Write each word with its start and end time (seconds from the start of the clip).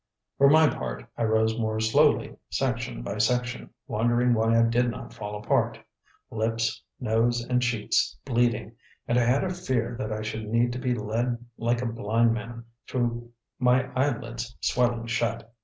For 0.39 0.49
my 0.49 0.67
part, 0.67 1.05
I 1.15 1.25
rose 1.25 1.59
more 1.59 1.79
slowly, 1.79 2.35
section 2.49 3.03
by 3.03 3.19
section, 3.19 3.69
wondering 3.85 4.33
why 4.33 4.57
I 4.57 4.63
did 4.63 4.89
not 4.89 5.13
fall 5.13 5.35
apart; 5.39 5.77
lips, 6.31 6.81
nose, 6.99 7.45
and 7.45 7.61
cheeks 7.61 8.17
bleeding, 8.25 8.71
and 9.07 9.19
I 9.19 9.25
had 9.25 9.43
a 9.43 9.53
fear 9.53 9.95
that 9.99 10.11
I 10.11 10.23
should 10.23 10.47
need 10.49 10.73
to 10.73 10.79
be 10.79 10.95
led 10.95 11.37
like 11.55 11.83
a 11.83 11.85
blind 11.85 12.33
man, 12.33 12.65
through 12.87 13.29
my 13.59 13.93
eyelids 13.93 14.57
swelling 14.59 15.05
shut. 15.05 15.53